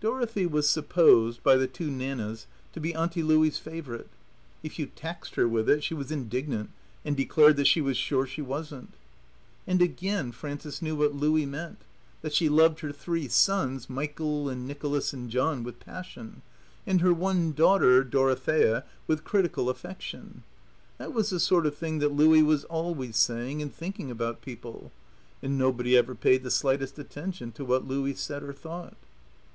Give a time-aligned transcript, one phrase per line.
[0.00, 4.06] Dorothy was supposed, by the two Nannas, to be Auntie Louie's favourite.
[4.62, 6.70] If you taxed her with it she was indignant
[7.04, 8.92] and declared that she was sure she wasn't.
[9.66, 11.78] And again Frances knew what Louie meant
[12.22, 16.42] that she loved her three sons, Michael and Nicholas and John, with passion,
[16.86, 20.44] and her one daughter, Dorothea, with critical affection.
[20.98, 24.92] That was the sort of thing that Louie was always saying and thinking about people,
[25.42, 28.94] and nobody ever paid the slightest attention to what Louie said or thought.